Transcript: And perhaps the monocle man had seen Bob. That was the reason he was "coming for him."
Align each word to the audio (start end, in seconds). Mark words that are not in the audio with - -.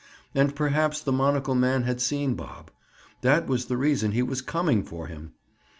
And 0.33 0.55
perhaps 0.55 0.99
the 0.99 1.11
monocle 1.11 1.53
man 1.53 1.83
had 1.83 2.01
seen 2.01 2.33
Bob. 2.33 2.71
That 3.21 3.45
was 3.45 3.65
the 3.67 3.77
reason 3.77 4.13
he 4.13 4.23
was 4.23 4.41
"coming 4.41 4.81
for 4.83 5.05
him." 5.05 5.33